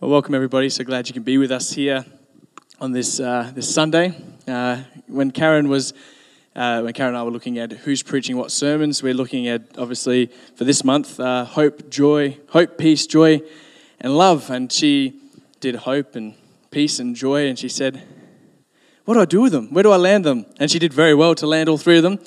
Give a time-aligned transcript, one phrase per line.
[0.00, 0.68] Well, welcome everybody.
[0.70, 2.04] So glad you can be with us here
[2.80, 4.12] on this uh, this Sunday.
[4.46, 5.94] Uh, when Karen was,
[6.56, 9.78] uh, when Karen and I were looking at who's preaching what sermons, we're looking at
[9.78, 13.40] obviously for this month uh, hope, joy, hope, peace, joy,
[14.00, 14.50] and love.
[14.50, 15.14] And she
[15.60, 16.34] did hope and
[16.72, 18.02] peace and joy, and she said,
[19.04, 19.72] "What do I do with them?
[19.72, 22.02] Where do I land them?" And she did very well to land all three of
[22.02, 22.18] them.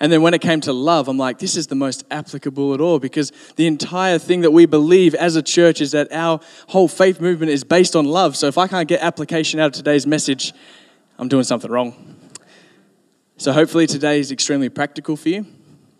[0.00, 2.80] And then when it came to love, I'm like, this is the most applicable at
[2.80, 6.88] all because the entire thing that we believe as a church is that our whole
[6.88, 8.36] faith movement is based on love.
[8.36, 10.52] So if I can't get application out of today's message,
[11.18, 12.16] I'm doing something wrong.
[13.38, 15.46] So hopefully today is extremely practical for you.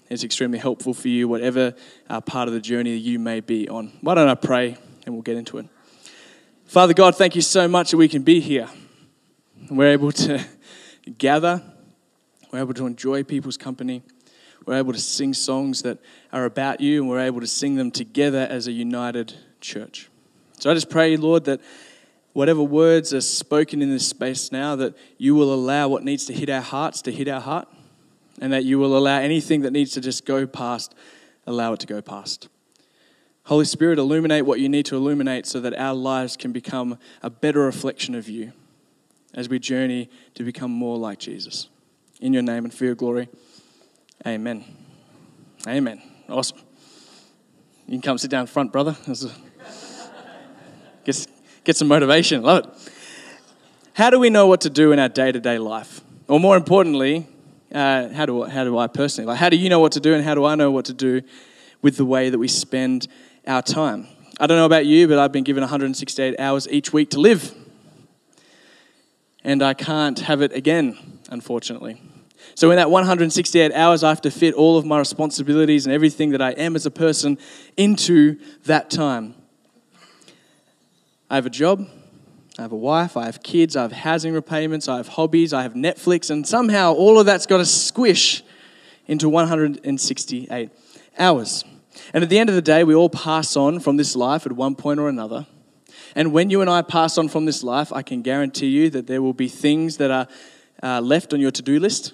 [0.09, 1.74] It's extremely helpful for you, whatever
[2.09, 3.92] uh, part of the journey you may be on.
[4.02, 5.66] Why don't I pray and we'll get into it?
[6.66, 8.68] Father God, thank you so much that we can be here.
[9.70, 10.45] We're able to
[11.18, 11.62] gather
[12.56, 14.02] we're able to enjoy people's company.
[14.65, 15.98] We're able to sing songs that
[16.33, 20.09] are about you, and we're able to sing them together as a united church.
[20.59, 21.60] So I just pray, Lord, that
[22.32, 26.32] whatever words are spoken in this space now, that you will allow what needs to
[26.32, 27.68] hit our hearts to hit our heart,
[28.40, 30.95] and that you will allow anything that needs to just go past,
[31.46, 32.49] allow it to go past.
[33.45, 37.29] Holy Spirit, illuminate what you need to illuminate so that our lives can become a
[37.29, 38.52] better reflection of you
[39.34, 41.68] as we journey to become more like Jesus
[42.20, 43.28] in your name and for your glory.
[44.26, 44.64] Amen.
[45.66, 46.02] Amen.
[46.28, 46.59] Awesome.
[47.86, 48.96] You can come sit down front, brother.
[51.04, 51.26] get,
[51.64, 52.42] get some motivation.
[52.42, 52.92] Love it.
[53.94, 56.00] How do we know what to do in our day to day life?
[56.28, 57.26] Or more importantly,
[57.72, 59.28] uh, how, do, how do I personally?
[59.28, 60.92] Like, how do you know what to do, and how do I know what to
[60.92, 61.22] do
[61.82, 63.09] with the way that we spend
[63.46, 64.06] our time?
[64.38, 67.54] I don't know about you, but I've been given 168 hours each week to live.
[69.42, 72.00] And I can't have it again, unfortunately.
[72.55, 76.31] So, in that 168 hours, I have to fit all of my responsibilities and everything
[76.31, 77.38] that I am as a person
[77.77, 79.34] into that time.
[81.28, 81.87] I have a job,
[82.59, 85.62] I have a wife, I have kids, I have housing repayments, I have hobbies, I
[85.62, 88.43] have Netflix, and somehow all of that's got to squish
[89.06, 90.71] into 168
[91.19, 91.65] hours.
[92.12, 94.53] And at the end of the day, we all pass on from this life at
[94.53, 95.47] one point or another.
[96.15, 99.06] And when you and I pass on from this life, I can guarantee you that
[99.06, 100.29] there will be things that are
[100.82, 102.12] uh, left on your to do list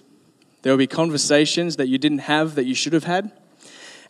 [0.63, 3.33] there will be conversations that you didn't have that you should have had.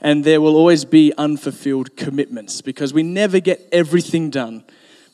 [0.00, 4.64] And there will always be unfulfilled commitments because we never get everything done.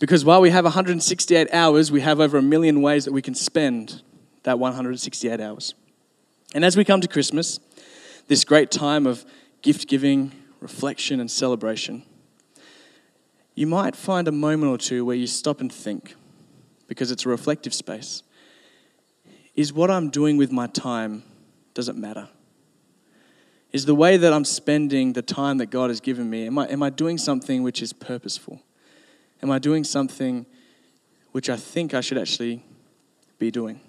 [0.00, 3.34] Because while we have 168 hours, we have over a million ways that we can
[3.34, 4.02] spend
[4.44, 5.74] that 168 hours.
[6.54, 7.60] And as we come to Christmas,
[8.28, 9.24] this great time of
[9.62, 12.02] gift giving, reflection, and celebration,
[13.54, 16.14] you might find a moment or two where you stop and think
[16.86, 18.22] because it's a reflective space.
[19.58, 21.24] Is what I'm doing with my time,
[21.74, 22.28] does it matter?
[23.72, 26.68] Is the way that I'm spending the time that God has given me, am I,
[26.68, 28.62] am I doing something which is purposeful?
[29.42, 30.46] Am I doing something
[31.32, 32.62] which I think I should actually
[33.40, 33.80] be doing?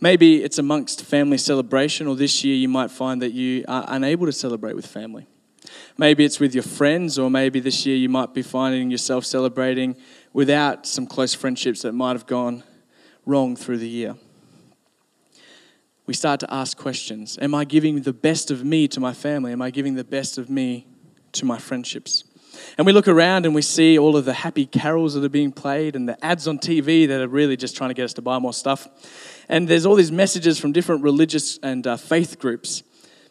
[0.00, 4.26] Maybe it's amongst family celebration, or this year you might find that you are unable
[4.26, 5.28] to celebrate with family.
[5.98, 9.94] Maybe it's with your friends, or maybe this year you might be finding yourself celebrating
[10.32, 12.64] without some close friendships that might have gone
[13.24, 14.16] wrong through the year
[16.10, 19.52] we start to ask questions Am I giving the best of me to my family?
[19.52, 20.88] Am I giving the best of me
[21.30, 22.24] to my friendships?
[22.76, 25.52] And we look around and we see all of the happy carols that are being
[25.52, 28.22] played and the ads on TV that are really just trying to get us to
[28.22, 28.88] buy more stuff.
[29.48, 32.82] And there's all these messages from different religious and uh, faith groups.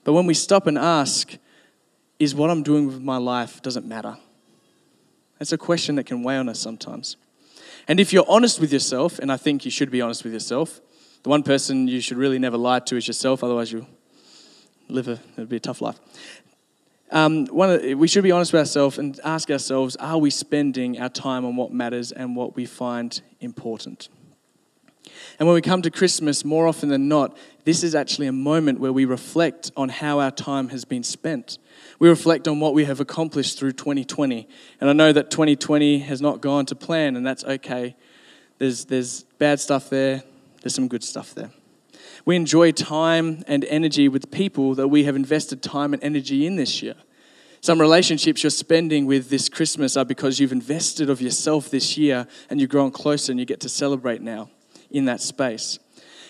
[0.06, 1.36] But when we stop and ask,
[2.18, 4.16] is what I'm doing with my life, does not matter?
[5.38, 7.18] That's a question that can weigh on us sometimes.
[7.90, 10.80] And if you're honest with yourself, and I think you should be honest with yourself,
[11.24, 13.88] the one person you should really never lie to is yourself, otherwise you'll
[14.88, 16.00] live a, it'll be a tough life.
[17.12, 21.00] Um, one the, we should be honest with ourselves and ask ourselves are we spending
[21.00, 24.10] our time on what matters and what we find important?
[25.40, 28.80] And when we come to Christmas, more often than not, this is actually a moment
[28.80, 31.58] where we reflect on how our time has been spent.
[31.98, 34.48] We reflect on what we have accomplished through 2020.
[34.80, 37.96] And I know that 2020 has not gone to plan, and that's okay.
[38.60, 40.24] There's, there's bad stuff there,
[40.62, 41.52] there's some good stuff there.
[42.26, 46.56] We enjoy time and energy with people that we have invested time and energy in
[46.56, 46.96] this year.
[47.62, 52.28] Some relationships you're spending with this Christmas are because you've invested of yourself this year
[52.50, 54.50] and you've grown closer and you get to celebrate now
[54.90, 55.78] in that space.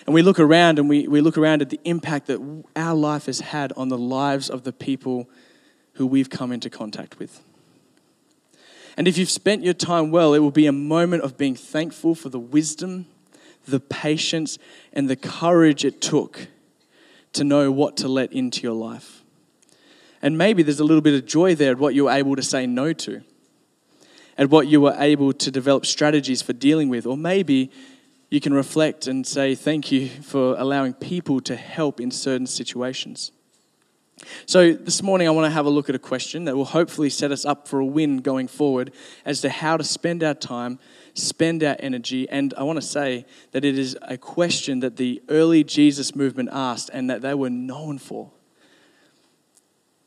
[0.05, 3.27] And we look around and we, we look around at the impact that our life
[3.27, 5.29] has had on the lives of the people
[5.93, 7.43] who we've come into contact with.
[8.97, 12.15] And if you've spent your time well, it will be a moment of being thankful
[12.15, 13.05] for the wisdom
[13.65, 14.57] the patience
[14.93, 16.47] and the courage it took
[17.33, 19.23] to know what to let into your life.
[20.21, 22.43] And maybe there's a little bit of joy there at what you were able to
[22.43, 23.21] say no to.
[24.37, 27.05] at what you were able to develop strategies for dealing with.
[27.05, 27.69] Or maybe
[28.29, 33.33] you can reflect and say, Thank you for allowing people to help in certain situations.
[34.45, 37.09] So, this morning, I want to have a look at a question that will hopefully
[37.09, 38.93] set us up for a win going forward
[39.25, 40.79] as to how to spend our time,
[41.13, 42.27] spend our energy.
[42.29, 46.49] And I want to say that it is a question that the early Jesus movement
[46.51, 48.31] asked and that they were known for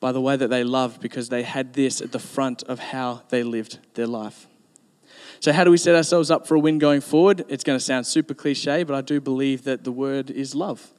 [0.00, 3.22] by the way that they loved because they had this at the front of how
[3.28, 4.49] they lived their life.
[5.38, 7.44] So, how do we set ourselves up for a win going forward?
[7.48, 10.90] It's going to sound super cliche, but I do believe that the word is love.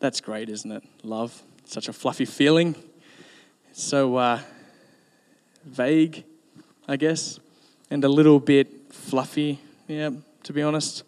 [0.00, 0.82] That's great, isn't it?
[1.02, 2.74] Love such a fluffy feeling.
[3.72, 4.40] So uh,
[5.64, 6.24] vague,
[6.86, 7.38] I guess,
[7.90, 10.10] and a little bit fluffy, yeah,
[10.42, 11.04] to be honest.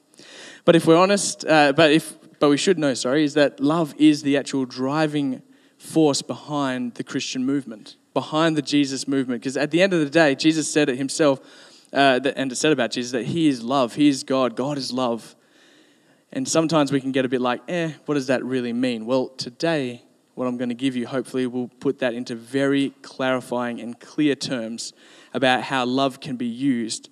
[0.65, 3.95] But if we're honest, uh, but if but we should know, sorry, is that love
[3.99, 5.43] is the actual driving
[5.77, 9.43] force behind the Christian movement, behind the Jesus movement.
[9.43, 11.41] Because at the end of the day, Jesus said it himself,
[11.93, 14.79] uh, that, and it said about Jesus that He is love, He is God, God
[14.79, 15.37] is love.
[16.33, 19.05] And sometimes we can get a bit like, eh, what does that really mean?
[19.05, 20.03] Well, today
[20.41, 24.35] what I'm going to give you hopefully will put that into very clarifying and clear
[24.35, 24.95] terms
[25.35, 27.11] about how love can be used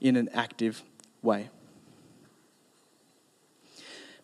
[0.00, 0.82] in an active
[1.20, 1.50] way.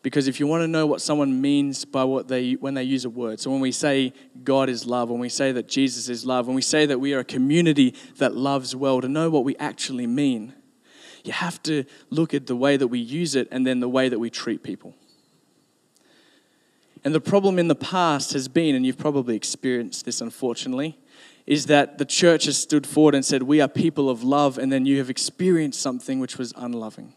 [0.00, 3.04] Because if you want to know what someone means by what they when they use
[3.04, 6.24] a word, so when we say God is love, when we say that Jesus is
[6.24, 9.44] love, when we say that we are a community that loves well, to know what
[9.44, 10.54] we actually mean,
[11.24, 14.08] you have to look at the way that we use it and then the way
[14.08, 14.94] that we treat people.
[17.04, 20.98] And the problem in the past has been, and you've probably experienced this unfortunately,
[21.46, 24.72] is that the church has stood forward and said, We are people of love, and
[24.72, 27.14] then you have experienced something which was unloving.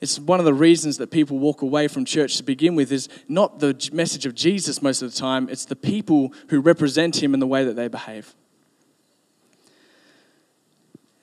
[0.00, 3.08] It's one of the reasons that people walk away from church to begin with is
[3.28, 7.32] not the message of Jesus most of the time, it's the people who represent him
[7.32, 8.34] in the way that they behave.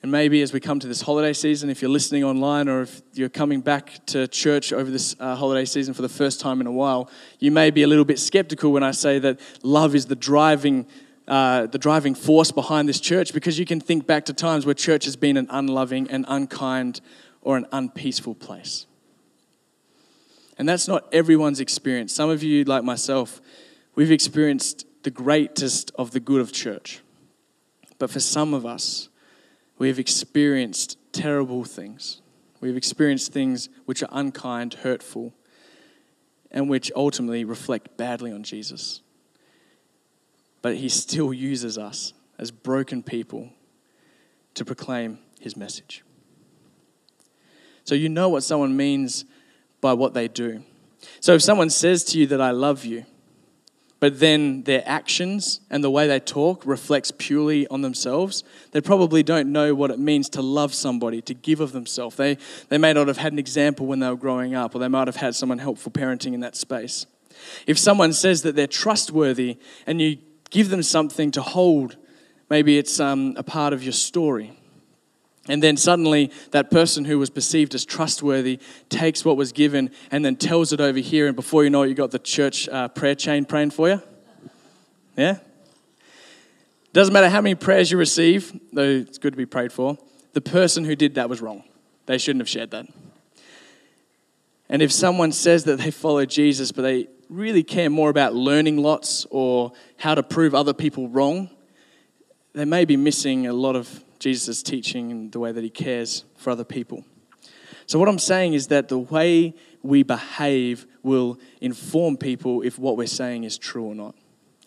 [0.02, 3.02] And maybe as we come to this holiday season, if you're listening online or if
[3.14, 6.66] you're coming back to church over this uh, holiday season for the first time in
[6.66, 7.08] a while,
[7.38, 10.88] you may be a little bit skeptical when I say that love is the driving,
[11.28, 14.74] uh, the driving force behind this church because you can think back to times where
[14.74, 17.00] church has been an unloving, and unkind,
[17.40, 18.86] or an unpeaceful place.
[20.58, 22.12] And that's not everyone's experience.
[22.12, 23.40] Some of you, like myself,
[23.94, 27.02] we've experienced the greatest of the good of church.
[28.00, 29.08] But for some of us,
[29.82, 32.22] We've experienced terrible things.
[32.60, 35.34] We've experienced things which are unkind, hurtful,
[36.52, 39.00] and which ultimately reflect badly on Jesus.
[40.62, 43.50] But he still uses us as broken people
[44.54, 46.04] to proclaim his message.
[47.82, 49.24] So you know what someone means
[49.80, 50.62] by what they do.
[51.18, 53.04] So if someone says to you that I love you,
[54.02, 59.22] but then their actions and the way they talk reflects purely on themselves, they probably
[59.22, 62.16] don't know what it means to love somebody, to give of themselves.
[62.16, 62.36] They,
[62.68, 65.06] they may not have had an example when they were growing up, or they might
[65.06, 67.06] have had someone helpful parenting in that space.
[67.68, 69.56] If someone says that they're trustworthy
[69.86, 70.18] and you
[70.50, 71.96] give them something to hold,
[72.50, 74.58] maybe it's um, a part of your story.
[75.48, 80.24] And then suddenly, that person who was perceived as trustworthy takes what was given and
[80.24, 81.26] then tells it over here.
[81.26, 84.02] And before you know it, you got the church uh, prayer chain praying for you.
[85.16, 85.38] Yeah?
[86.92, 89.98] Doesn't matter how many prayers you receive, though it's good to be prayed for,
[90.32, 91.64] the person who did that was wrong.
[92.06, 92.86] They shouldn't have shared that.
[94.68, 98.76] And if someone says that they follow Jesus, but they really care more about learning
[98.76, 101.50] lots or how to prove other people wrong,
[102.52, 106.24] they may be missing a lot of Jesus' teaching and the way that he cares
[106.36, 107.04] for other people.
[107.86, 112.96] So, what I'm saying is that the way we behave will inform people if what
[112.96, 114.14] we're saying is true or not.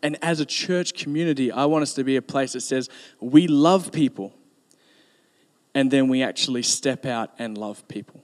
[0.04, 3.48] And as a church community, I want us to be a place that says we
[3.48, 4.34] love people
[5.74, 8.24] and then we actually step out and love people.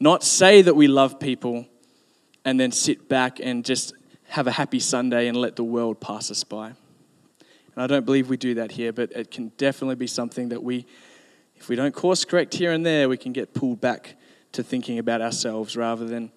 [0.00, 1.66] Not say that we love people
[2.44, 3.94] and then sit back and just
[4.28, 6.74] have a happy Sunday and let the world pass us by.
[7.78, 10.64] And I don't believe we do that here, but it can definitely be something that
[10.64, 10.84] we,
[11.54, 14.16] if we don't course correct here and there, we can get pulled back
[14.50, 16.32] to thinking about ourselves rather than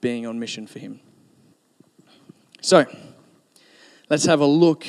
[0.00, 1.00] being on mission for Him.
[2.62, 2.86] So,
[4.08, 4.86] let's have a look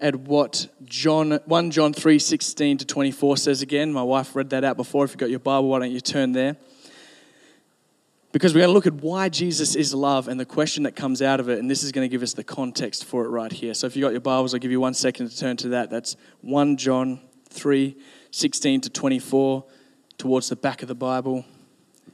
[0.00, 3.92] at what John 1 John 3 16 to 24 says again.
[3.92, 5.06] My wife read that out before.
[5.06, 6.56] If you've got your Bible, why don't you turn there?
[8.30, 11.22] Because we're going to look at why Jesus is love and the question that comes
[11.22, 13.50] out of it, and this is going to give us the context for it right
[13.50, 13.72] here.
[13.72, 15.88] So if you've got your Bibles, I'll give you one second to turn to that.
[15.88, 17.20] That's 1 John
[17.50, 17.96] 3
[18.30, 19.64] 16 to 24,
[20.18, 21.46] towards the back of the Bible.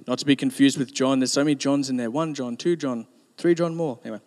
[0.07, 2.77] Not to be confused with John, there's so many Johns in there 1 John, 2
[2.77, 3.07] John,
[3.39, 3.99] 3 John more.
[4.05, 4.21] Anyway,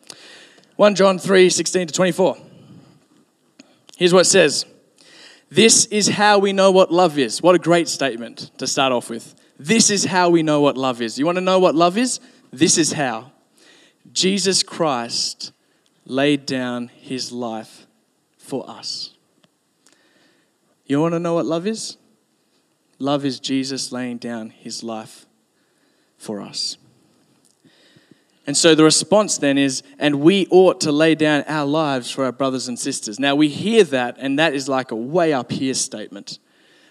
[0.75, 2.37] 1 John 3 16 to 24.
[3.97, 4.65] Here's what it says
[5.49, 7.41] This is how we know what love is.
[7.41, 9.35] What a great statement to start off with.
[9.59, 11.17] This is how we know what love is.
[11.17, 12.19] You want to know what love is?
[12.51, 13.31] This is how.
[14.11, 15.51] Jesus Christ
[16.05, 17.87] laid down his life
[18.37, 19.13] for us.
[20.85, 21.97] You want to know what love is?
[22.99, 25.25] Love is Jesus laying down his life
[26.17, 26.77] for us.
[28.47, 32.23] And so the response then is, and we ought to lay down our lives for
[32.23, 33.19] our brothers and sisters.
[33.19, 36.39] Now we hear that, and that is like a way up here statement.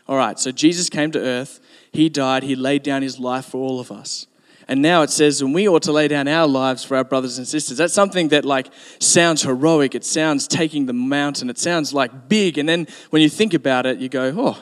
[0.09, 1.61] All right, so Jesus came to earth,
[1.93, 4.27] he died, he laid down his life for all of us.
[4.69, 7.39] And now it says, and we ought to lay down our lives for our brothers
[7.39, 7.79] and sisters.
[7.79, 9.95] That's something that like sounds heroic.
[9.95, 11.49] It sounds taking the mountain.
[11.51, 12.59] It sounds like big.
[12.59, 14.59] And then when you think about it, you go, oh,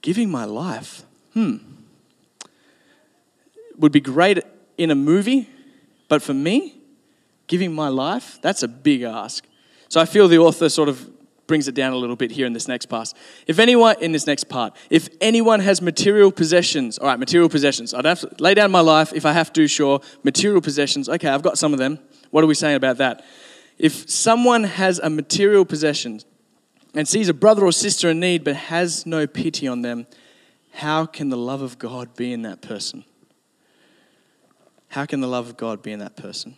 [0.00, 1.02] giving my life.
[1.34, 1.56] Hmm.
[3.78, 4.38] Would be great
[4.78, 5.48] in a movie,
[6.08, 6.74] but for me,
[7.48, 9.44] giving my life, that's a big ask.
[9.88, 11.10] So I feel the author sort of
[11.46, 13.12] brings it down a little bit here in this next part.
[13.46, 17.94] If anyone, in this next part, if anyone has material possessions, all right, material possessions,
[17.94, 20.00] I'd have to lay down my life if I have to, sure.
[20.22, 21.98] Material possessions, okay, I've got some of them.
[22.30, 23.24] What are we saying about that?
[23.78, 26.20] If someone has a material possession
[26.94, 30.06] and sees a brother or sister in need but has no pity on them,
[30.72, 33.04] how can the love of God be in that person?
[34.88, 36.56] How can the love of God be in that person?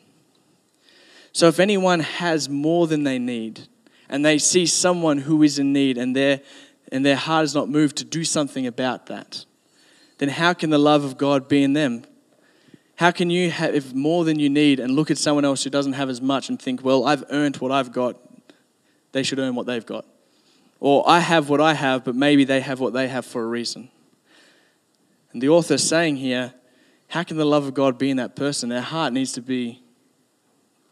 [1.32, 3.68] So if anyone has more than they need,
[4.08, 6.40] and they see someone who is in need and their,
[6.90, 9.44] and their heart is not moved to do something about that,
[10.18, 12.04] then how can the love of God be in them?
[12.96, 15.92] How can you have more than you need and look at someone else who doesn't
[15.92, 18.16] have as much and think, well, I've earned what I've got,
[19.12, 20.04] they should earn what they've got?
[20.80, 23.46] Or I have what I have, but maybe they have what they have for a
[23.46, 23.90] reason.
[25.32, 26.54] And the author is saying here,
[27.08, 28.68] how can the love of God be in that person?
[28.68, 29.82] Their heart needs to be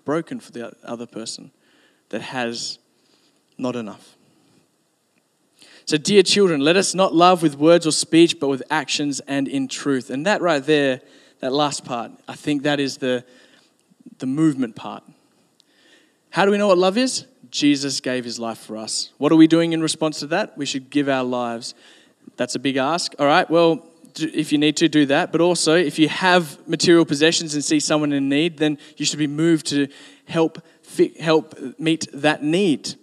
[0.04, 1.50] broken for the other person
[2.10, 2.78] that has
[3.58, 4.16] not enough.
[5.86, 9.46] So, dear children, let us not love with words or speech, but with actions and
[9.46, 10.10] in truth.
[10.10, 11.00] And that right there,
[11.38, 13.24] that last part, I think that is the,
[14.18, 15.04] the movement part.
[16.30, 17.26] How do we know what love is?
[17.50, 19.12] Jesus gave his life for us.
[19.18, 20.58] What are we doing in response to that?
[20.58, 21.74] We should give our lives.
[22.36, 23.14] That's a big ask.
[23.18, 23.86] All right, well,
[24.18, 25.30] if you need to, do that.
[25.32, 29.18] But also, if you have material possessions and see someone in need, then you should
[29.18, 29.88] be moved to
[30.26, 30.60] help,
[31.20, 32.94] help meet that need.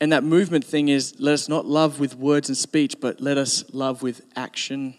[0.00, 3.36] And that movement thing is let us not love with words and speech, but let
[3.36, 4.94] us love with action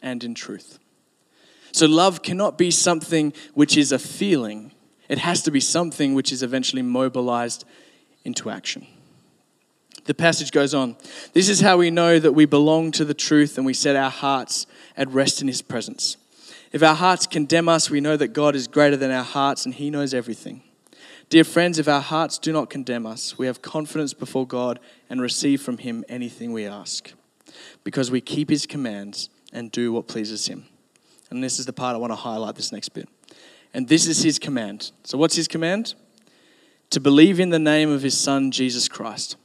[0.00, 0.78] and in truth.
[1.72, 4.72] So, love cannot be something which is a feeling,
[5.08, 7.64] it has to be something which is eventually mobilized
[8.24, 8.86] into action.
[10.04, 10.96] The passage goes on.
[11.32, 14.10] This is how we know that we belong to the truth and we set our
[14.10, 16.16] hearts at rest in His presence.
[16.72, 19.74] If our hearts condemn us, we know that God is greater than our hearts and
[19.74, 20.62] He knows everything.
[21.32, 25.18] Dear friends, if our hearts do not condemn us, we have confidence before God and
[25.18, 27.10] receive from Him anything we ask,
[27.84, 30.66] because we keep His commands and do what pleases Him.
[31.30, 33.08] And this is the part I want to highlight this next bit.
[33.72, 34.92] And this is His command.
[35.04, 35.94] So, what's His command?
[36.90, 39.36] To believe in the name of His Son, Jesus Christ.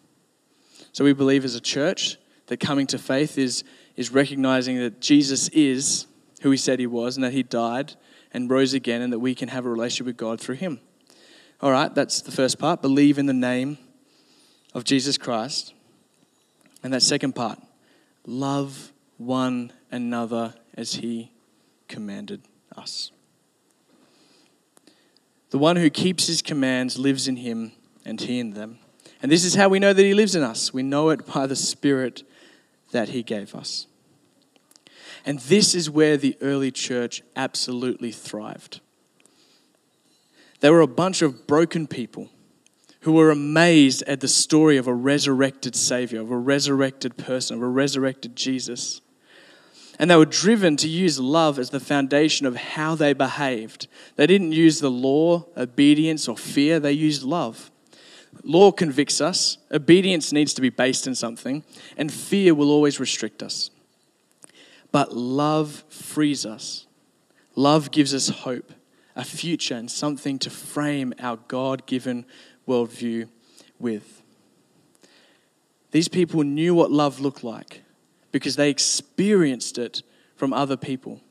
[0.91, 2.17] So, we believe as a church
[2.47, 3.63] that coming to faith is,
[3.95, 6.05] is recognizing that Jesus is
[6.41, 7.93] who He said He was and that He died
[8.33, 10.81] and rose again and that we can have a relationship with God through Him.
[11.59, 12.81] All right, that's the first part.
[12.81, 13.79] Believe in the name
[14.75, 15.73] of Jesus Christ.
[16.83, 17.59] And that second part,
[18.25, 21.31] love one another as he
[21.87, 22.43] commanded
[22.75, 23.11] us.
[25.49, 27.71] The one who keeps his commands lives in him
[28.05, 28.77] and he in them.
[29.23, 30.71] And this is how we know that he lives in us.
[30.71, 32.21] We know it by the Spirit
[32.91, 33.87] that he gave us.
[35.25, 38.81] And this is where the early church absolutely thrived.
[40.59, 42.29] They were a bunch of broken people
[43.01, 47.63] who were amazed at the story of a resurrected Savior, of a resurrected person, of
[47.63, 49.01] a resurrected Jesus.
[49.99, 53.87] And they were driven to use love as the foundation of how they behaved.
[54.15, 57.71] They didn't use the law, obedience, or fear, they used love.
[58.43, 61.63] Law convicts us, obedience needs to be based in something,
[61.97, 63.71] and fear will always restrict us.
[64.91, 66.85] But love frees us.
[67.55, 68.71] Love gives us hope
[69.17, 72.25] a future and something to frame our God given
[72.67, 73.27] worldview
[73.79, 74.21] with.
[75.91, 77.83] These people knew what love looked like
[78.31, 80.03] because they experienced it
[80.35, 81.21] from other people.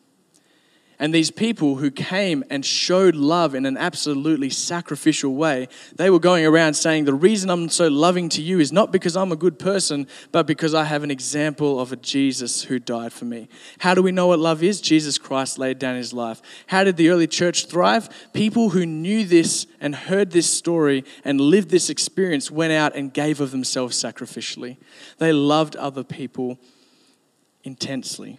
[0.99, 6.19] And these people who came and showed love in an absolutely sacrificial way, they were
[6.19, 9.37] going around saying, The reason I'm so loving to you is not because I'm a
[9.37, 13.49] good person, but because I have an example of a Jesus who died for me.
[13.79, 14.81] How do we know what love is?
[14.81, 16.41] Jesus Christ laid down his life.
[16.69, 18.09] How did the early church thrive?
[18.33, 23.12] People who knew this and heard this story and lived this experience went out and
[23.12, 24.79] gave of themselves sacrificially.
[25.19, 26.59] They loved other people
[27.65, 28.38] intensely.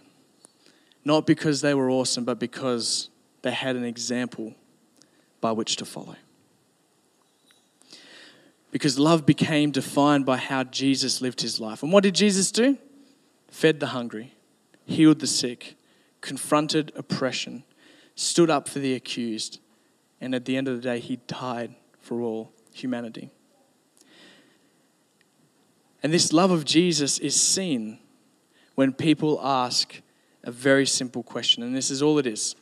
[1.04, 3.08] Not because they were awesome, but because
[3.42, 4.54] they had an example
[5.40, 6.16] by which to follow.
[8.70, 11.82] Because love became defined by how Jesus lived his life.
[11.82, 12.76] And what did Jesus do?
[13.50, 14.34] Fed the hungry,
[14.84, 15.76] healed the sick,
[16.20, 17.64] confronted oppression,
[18.14, 19.60] stood up for the accused,
[20.20, 23.30] and at the end of the day, he died for all humanity.
[26.02, 27.98] And this love of Jesus is seen
[28.74, 30.00] when people ask,
[30.48, 32.56] a very simple question, and this is all it is.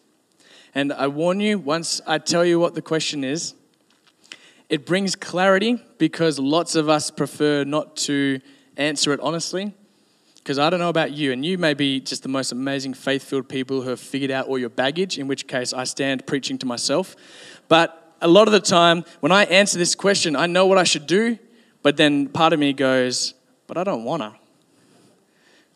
[0.74, 3.54] And I warn you, once I tell you what the question is,
[4.68, 8.40] it brings clarity because lots of us prefer not to
[8.76, 9.72] answer it honestly.
[10.34, 13.22] Because I don't know about you, and you may be just the most amazing faith
[13.22, 16.58] filled people who have figured out all your baggage, in which case I stand preaching
[16.58, 17.14] to myself.
[17.68, 20.84] But a lot of the time, when I answer this question, I know what I
[20.84, 21.38] should do,
[21.82, 23.34] but then part of me goes,
[23.68, 24.34] But I don't want to.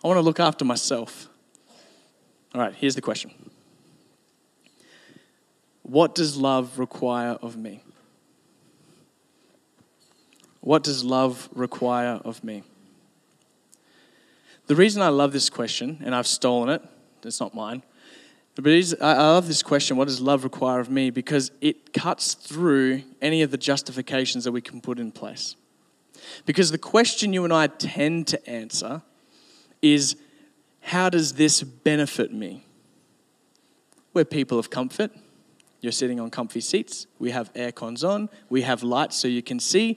[0.02, 1.29] I want to look after myself.
[2.54, 3.30] All right, here's the question
[5.82, 7.82] What does love require of me?
[10.60, 12.62] What does love require of me?
[14.66, 16.82] The reason I love this question, and I've stolen it,
[17.24, 17.82] it's not mine,
[18.54, 18.66] but
[19.00, 21.10] I love this question what does love require of me?
[21.10, 25.56] Because it cuts through any of the justifications that we can put in place.
[26.44, 29.02] Because the question you and I tend to answer
[29.80, 30.16] is
[30.80, 32.64] how does this benefit me?
[34.12, 35.12] We're people of comfort.
[35.80, 37.06] You're sitting on comfy seats.
[37.18, 38.28] We have air cons on.
[38.48, 39.96] We have lights so you can see.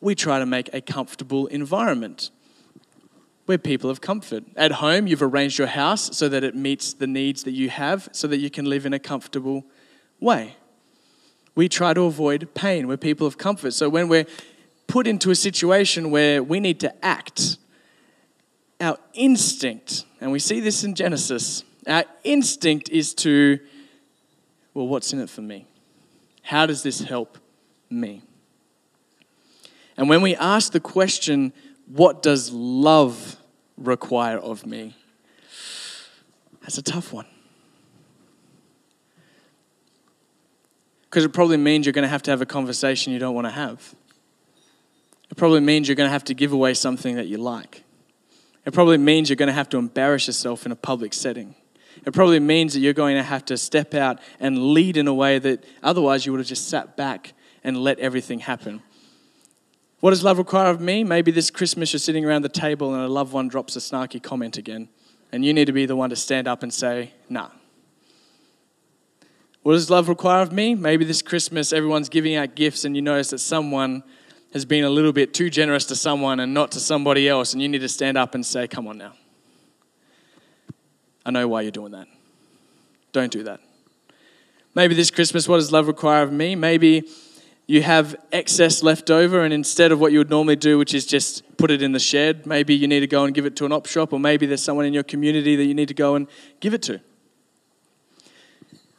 [0.00, 2.30] We try to make a comfortable environment.
[3.46, 4.44] We're people of comfort.
[4.56, 8.08] At home, you've arranged your house so that it meets the needs that you have
[8.12, 9.64] so that you can live in a comfortable
[10.20, 10.56] way.
[11.54, 12.88] We try to avoid pain.
[12.88, 13.72] We're people of comfort.
[13.72, 14.26] So when we're
[14.86, 17.58] put into a situation where we need to act,
[18.80, 23.58] our instinct, and we see this in Genesis, our instinct is to,
[24.72, 25.66] well, what's in it for me?
[26.42, 27.38] How does this help
[27.90, 28.22] me?
[29.96, 31.52] And when we ask the question,
[31.86, 33.36] what does love
[33.76, 34.96] require of me?
[36.62, 37.26] That's a tough one.
[41.04, 43.46] Because it probably means you're going to have to have a conversation you don't want
[43.46, 43.94] to have.
[45.30, 47.83] It probably means you're going to have to give away something that you like.
[48.66, 51.54] It probably means you're going to have to embarrass yourself in a public setting.
[52.06, 55.14] It probably means that you're going to have to step out and lead in a
[55.14, 58.82] way that otherwise you would have just sat back and let everything happen.
[60.00, 61.02] What does love require of me?
[61.04, 64.22] Maybe this Christmas you're sitting around the table and a loved one drops a snarky
[64.22, 64.88] comment again,
[65.32, 67.48] and you need to be the one to stand up and say, nah.
[69.62, 70.74] What does love require of me?
[70.74, 74.02] Maybe this Christmas everyone's giving out gifts and you notice that someone
[74.54, 77.60] has been a little bit too generous to someone and not to somebody else, and
[77.60, 79.12] you need to stand up and say, Come on now.
[81.26, 82.06] I know why you're doing that.
[83.12, 83.60] Don't do that.
[84.74, 86.54] Maybe this Christmas, what does love require of me?
[86.54, 87.08] Maybe
[87.66, 91.04] you have excess left over, and instead of what you would normally do, which is
[91.04, 93.64] just put it in the shed, maybe you need to go and give it to
[93.64, 96.14] an op shop, or maybe there's someone in your community that you need to go
[96.14, 96.28] and
[96.60, 97.00] give it to.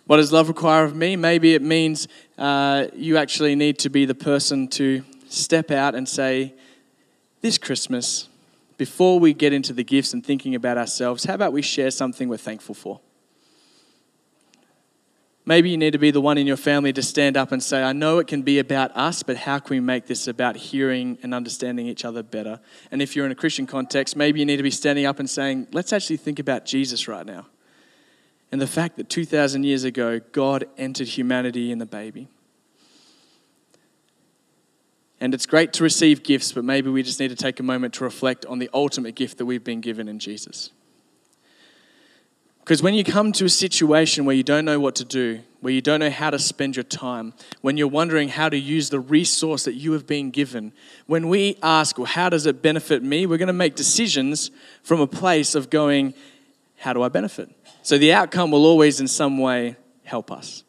[0.05, 1.15] What does love require of me?
[1.15, 5.03] Maybe it means uh, you actually need to be the person to
[5.35, 6.53] step out and say,
[7.41, 8.29] This Christmas,
[8.77, 12.27] before we get into the gifts and thinking about ourselves, how about we share something
[12.27, 12.99] we're thankful for?
[15.47, 17.83] Maybe you need to be the one in your family to stand up and say,
[17.83, 21.19] I know it can be about us, but how can we make this about hearing
[21.21, 22.59] and understanding each other better?
[22.89, 25.29] And if you're in a Christian context, maybe you need to be standing up and
[25.29, 27.45] saying, let's actually think about Jesus right now.
[28.51, 32.27] And the fact that 2,000 years ago, God entered humanity in the baby.
[35.19, 37.93] And it's great to receive gifts, but maybe we just need to take a moment
[37.95, 40.71] to reflect on the ultimate gift that we've been given in Jesus.
[42.59, 45.71] Because when you come to a situation where you don't know what to do, where
[45.71, 48.99] you don't know how to spend your time, when you're wondering how to use the
[48.99, 50.73] resource that you have been given,
[51.05, 53.27] when we ask, well, how does it benefit me?
[53.27, 54.49] We're going to make decisions
[54.81, 56.15] from a place of going,
[56.77, 57.51] how do I benefit?
[57.83, 60.64] So the outcome will always, in some way, help us.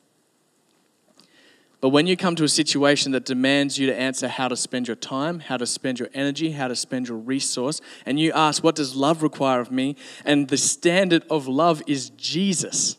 [1.81, 4.89] But when you come to a situation that demands you to answer how to spend
[4.89, 8.65] your time, how to spend your energy, how to spend your resource, and you ask,
[8.65, 9.97] What does love require of me?
[10.25, 12.97] And the standard of love is Jesus.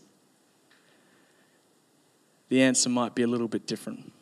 [2.50, 4.14] the answer might be a little bit different.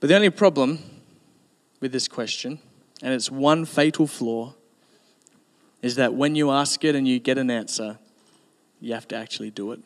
[0.00, 0.78] But the only problem
[1.80, 2.58] with this question,
[3.02, 4.54] and it's one fatal flaw,
[5.82, 7.98] is that when you ask it and you get an answer,
[8.80, 9.80] you have to actually do it.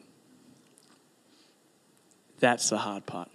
[2.38, 3.28] That's the hard part.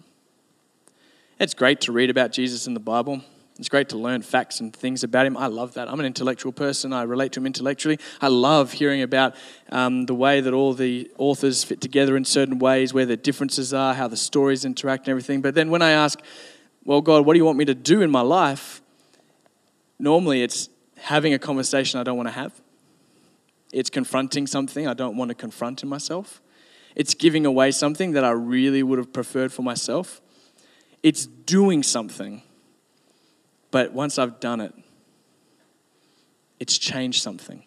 [1.37, 3.21] It's great to read about Jesus in the Bible.
[3.59, 5.35] It's great to learn facts and things about him.
[5.35, 5.89] I love that.
[5.89, 6.93] I'm an intellectual person.
[6.93, 7.99] I relate to him intellectually.
[8.21, 9.35] I love hearing about
[9.69, 13.73] um, the way that all the authors fit together in certain ways, where the differences
[13.73, 15.41] are, how the stories interact, and everything.
[15.41, 16.21] But then when I ask,
[16.85, 18.81] well, God, what do you want me to do in my life?
[19.99, 22.61] Normally it's having a conversation I don't want to have,
[23.73, 26.41] it's confronting something I don't want to confront in myself,
[26.95, 30.21] it's giving away something that I really would have preferred for myself,
[31.05, 32.41] it's doing something
[33.75, 34.73] but once I've done it,
[36.61, 37.65] it's changed something.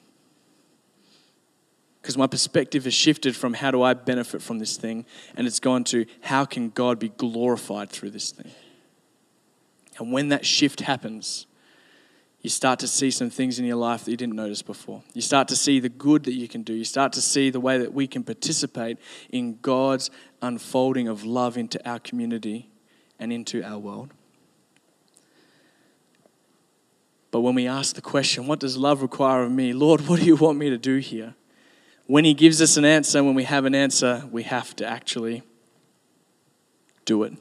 [2.00, 5.04] Because my perspective has shifted from how do I benefit from this thing,
[5.36, 8.50] and it's gone to how can God be glorified through this thing.
[9.98, 11.46] And when that shift happens,
[12.40, 15.02] you start to see some things in your life that you didn't notice before.
[15.12, 16.72] You start to see the good that you can do.
[16.72, 18.96] You start to see the way that we can participate
[19.28, 22.70] in God's unfolding of love into our community
[23.18, 24.12] and into our world.
[27.30, 29.72] But when we ask the question, what does love require of me?
[29.72, 31.34] Lord, what do you want me to do here?
[32.06, 35.42] When He gives us an answer, when we have an answer, we have to actually
[37.04, 37.34] do it.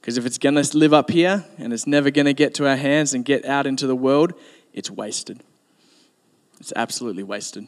[0.00, 2.68] Because if it's going to live up here and it's never going to get to
[2.68, 4.32] our hands and get out into the world,
[4.72, 5.42] it's wasted.
[6.60, 7.66] It's absolutely wasted.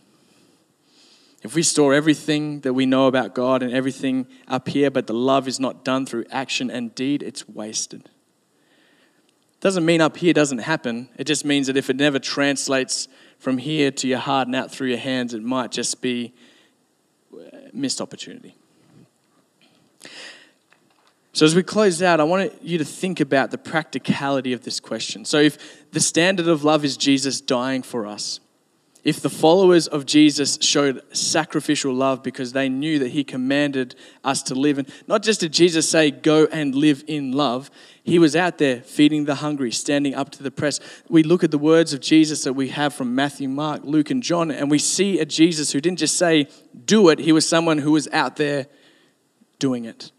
[1.43, 5.15] If we store everything that we know about God and everything up here, but the
[5.15, 8.11] love is not done through action and deed, it's wasted.
[9.61, 11.09] Doesn't mean up here doesn't happen.
[11.17, 14.71] It just means that if it never translates from here to your heart and out
[14.71, 16.33] through your hands, it might just be
[17.73, 18.55] missed opportunity.
[21.33, 24.81] So, as we close out, I want you to think about the practicality of this
[24.81, 25.25] question.
[25.25, 28.41] So, if the standard of love is Jesus dying for us,
[29.05, 34.43] if the followers of Jesus showed sacrificial love because they knew that he commanded us
[34.45, 37.71] to live, and not just did Jesus say, go and live in love,
[38.03, 40.81] he was out there feeding the hungry, standing up to the press.
[41.09, 44.23] We look at the words of Jesus that we have from Matthew, Mark, Luke, and
[44.23, 46.49] John, and we see a Jesus who didn't just say,
[46.85, 48.67] do it, he was someone who was out there
[49.59, 50.11] doing it.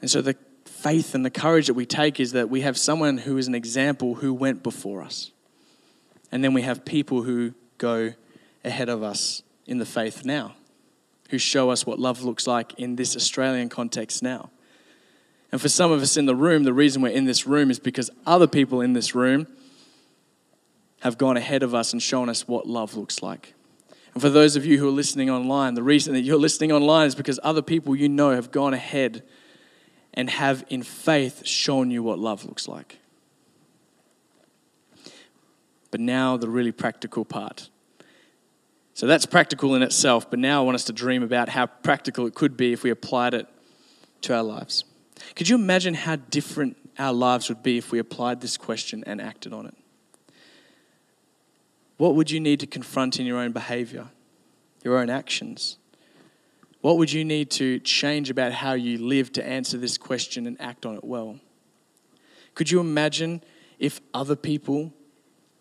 [0.00, 3.18] And so the faith and the courage that we take is that we have someone
[3.18, 5.30] who is an example who went before us.
[6.32, 8.14] And then we have people who go
[8.64, 10.54] ahead of us in the faith now,
[11.30, 14.50] who show us what love looks like in this Australian context now.
[15.52, 17.78] And for some of us in the room, the reason we're in this room is
[17.78, 19.46] because other people in this room
[21.00, 23.54] have gone ahead of us and shown us what love looks like.
[24.12, 27.06] And for those of you who are listening online, the reason that you're listening online
[27.06, 29.22] is because other people you know have gone ahead
[30.14, 32.98] and have in faith shown you what love looks like.
[35.90, 37.68] But now, the really practical part.
[38.94, 42.26] So that's practical in itself, but now I want us to dream about how practical
[42.26, 43.46] it could be if we applied it
[44.22, 44.84] to our lives.
[45.34, 49.20] Could you imagine how different our lives would be if we applied this question and
[49.20, 49.74] acted on it?
[51.96, 54.08] What would you need to confront in your own behavior,
[54.82, 55.78] your own actions?
[56.80, 60.60] What would you need to change about how you live to answer this question and
[60.60, 61.38] act on it well?
[62.54, 63.42] Could you imagine
[63.78, 64.92] if other people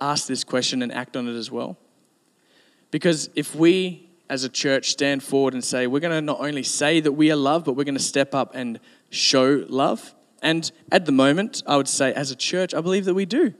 [0.02, 1.78] ask this question and act on it as well.
[2.92, 6.64] Because if we as a church stand forward and say, we're going to not only
[6.64, 10.14] say that we are loved, but we're going to step up and show love.
[10.42, 13.54] And at the moment, I would say, as a church, I believe that we do.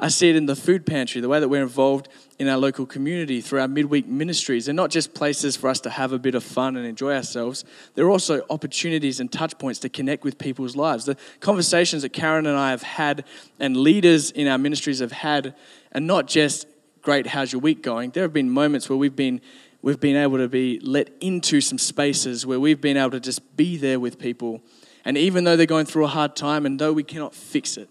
[0.00, 2.08] I see it in the food pantry, the way that we're involved
[2.38, 4.66] in our local community through our midweek ministries.
[4.66, 7.64] They're not just places for us to have a bit of fun and enjoy ourselves,
[7.94, 11.04] they're also opportunities and touch points to connect with people's lives.
[11.04, 13.24] The conversations that Karen and I have had
[13.58, 15.54] and leaders in our ministries have had
[15.94, 16.66] are not just
[17.02, 18.10] great, how's your week going?
[18.10, 19.40] There have been moments where we've been
[19.82, 23.56] we've been able to be let into some spaces where we've been able to just
[23.56, 24.60] be there with people.
[25.04, 27.88] And even though they're going through a hard time and though we cannot fix it,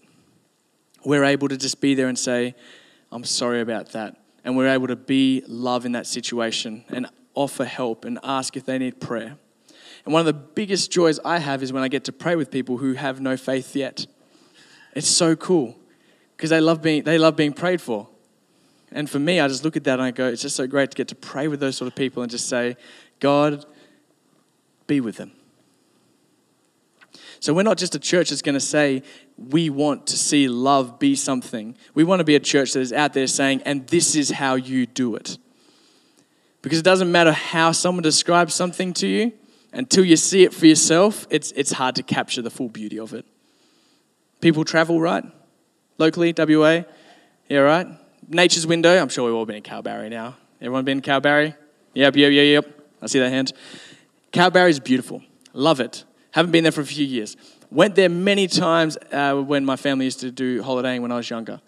[1.04, 2.54] we're able to just be there and say,
[3.10, 4.16] I'm sorry about that.
[4.44, 8.64] And we're able to be love in that situation and offer help and ask if
[8.64, 9.36] they need prayer.
[10.04, 12.50] And one of the biggest joys I have is when I get to pray with
[12.50, 14.06] people who have no faith yet.
[14.94, 15.76] It's so cool
[16.36, 18.08] because they love being they love being prayed for.
[18.90, 20.90] And for me, I just look at that and I go, it's just so great
[20.92, 22.76] to get to pray with those sort of people and just say,
[23.20, 23.66] God,
[24.86, 25.32] be with them.
[27.40, 29.02] So we're not just a church that's going to say,
[29.38, 31.76] we want to see love be something.
[31.94, 34.56] We want to be a church that is out there saying, and this is how
[34.56, 35.38] you do it.
[36.60, 39.32] Because it doesn't matter how someone describes something to you,
[39.72, 43.14] until you see it for yourself, it's, it's hard to capture the full beauty of
[43.14, 43.24] it.
[44.40, 45.24] People travel, right?
[45.98, 46.82] Locally, WA?
[47.48, 47.86] Yeah, right?
[48.28, 50.36] Nature's Window, I'm sure we've all been in Kalbarri now.
[50.60, 51.54] Everyone been in Kalbarri?
[51.94, 52.88] Yep, yep, yep, yep.
[53.00, 53.52] I see that hand.
[54.32, 55.22] Kalbarri is beautiful.
[55.52, 56.04] Love it.
[56.32, 57.36] Haven't been there for a few years.
[57.70, 61.28] Went there many times uh, when my family used to do holidaying when I was
[61.28, 61.60] younger.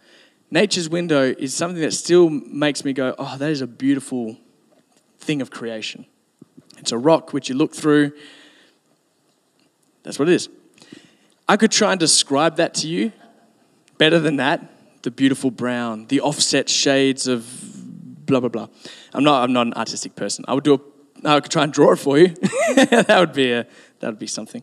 [0.50, 4.36] Nature's Window is something that still makes me go, oh, that is a beautiful
[5.18, 6.06] thing of creation.
[6.78, 8.12] It's a rock which you look through.
[10.02, 10.48] That's what it is.
[11.48, 13.12] I could try and describe that to you
[13.98, 14.70] better than that
[15.02, 17.46] the beautiful brown, the offset shades of
[18.26, 18.68] blah, blah, blah.
[19.12, 20.44] I'm not, I'm not an artistic person.
[20.46, 22.28] I would do a, I could try and draw it for you.
[22.76, 23.66] that, would be a,
[24.00, 24.62] that would be something.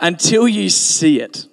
[0.00, 1.46] Until you see it,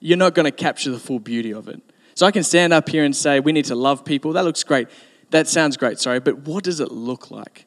[0.00, 1.80] you're not going to capture the full beauty of it.
[2.14, 4.32] So I can stand up here and say, we need to love people.
[4.32, 4.88] That looks great.
[5.30, 7.66] That sounds great, sorry, but what does it look like?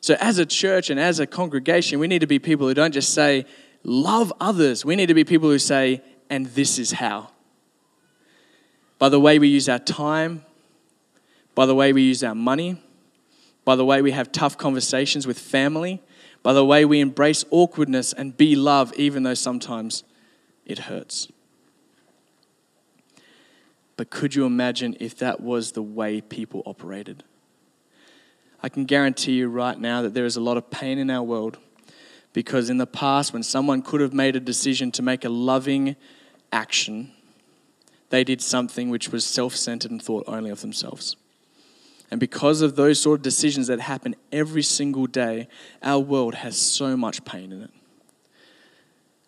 [0.00, 2.92] So, as a church and as a congregation, we need to be people who don't
[2.92, 3.46] just say,
[3.82, 4.84] love others.
[4.84, 7.30] We need to be people who say, and this is how.
[8.98, 10.44] By the way we use our time,
[11.54, 12.82] by the way we use our money,
[13.64, 16.02] by the way we have tough conversations with family,
[16.44, 20.04] by the way we embrace awkwardness and be love, even though sometimes
[20.66, 21.26] it hurts.
[23.96, 27.24] But could you imagine if that was the way people operated?
[28.62, 31.22] I can guarantee you right now that there is a lot of pain in our
[31.22, 31.56] world
[32.34, 35.96] because in the past, when someone could have made a decision to make a loving
[36.52, 37.10] action,
[38.10, 41.16] they did something which was self centered and thought only of themselves.
[42.10, 45.48] And because of those sort of decisions that happen every single day,
[45.82, 47.70] our world has so much pain in it.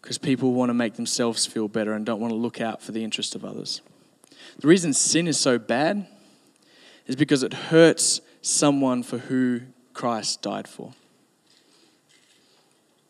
[0.00, 2.92] Because people want to make themselves feel better and don't want to look out for
[2.92, 3.80] the interest of others.
[4.60, 6.06] The reason sin is so bad
[7.06, 9.62] is because it hurts someone for who
[9.92, 10.92] Christ died for.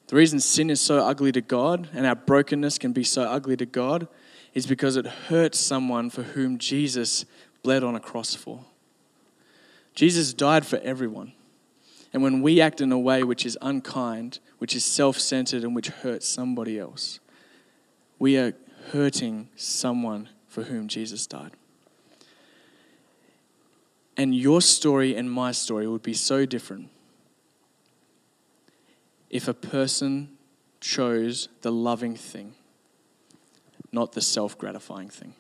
[0.08, 3.56] The reason sin is so ugly to God and our brokenness can be so ugly
[3.56, 4.06] to God
[4.54, 7.24] is because it hurts someone for whom Jesus
[7.62, 8.64] bled on a cross for.
[9.96, 11.32] Jesus died for everyone.
[12.12, 15.74] And when we act in a way which is unkind, which is self centered, and
[15.74, 17.18] which hurts somebody else,
[18.18, 18.52] we are
[18.92, 21.52] hurting someone for whom Jesus died.
[24.16, 26.90] And your story and my story would be so different
[29.28, 30.36] if a person
[30.80, 32.54] chose the loving thing,
[33.92, 35.34] not the self gratifying thing.